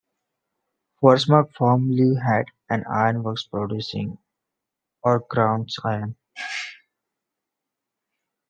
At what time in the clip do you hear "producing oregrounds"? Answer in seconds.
3.43-5.73